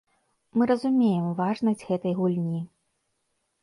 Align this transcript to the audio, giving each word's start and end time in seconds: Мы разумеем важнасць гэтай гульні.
Мы 0.59 0.67
разумеем 0.71 1.29
важнасць 1.43 1.87
гэтай 1.93 2.13
гульні. 2.23 2.67